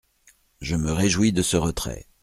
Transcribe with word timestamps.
Je 0.61 0.75
me 0.75 0.91
réjouis 0.93 1.31
de 1.31 1.43
ce 1.43 1.57
retrait. 1.57 2.07